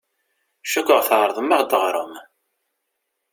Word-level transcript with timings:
Cukkeɣ 0.69 1.01
tɛerḍem 1.07 1.49
ad 1.53 1.61
ɣ-d-teɣṛem. 1.61 2.13